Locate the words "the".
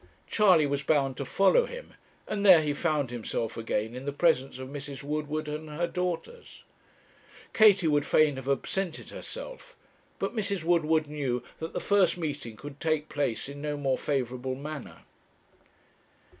4.05-4.11, 11.73-11.79